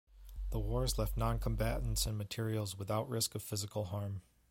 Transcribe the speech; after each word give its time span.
The 0.49 0.57
wars 0.57 0.97
left 0.97 1.15
noncombatants 1.15 2.07
and 2.07 2.17
materials 2.17 2.75
without 2.75 3.07
risk 3.07 3.35
of 3.35 3.43
physical 3.43 3.85
harm. 3.85 4.23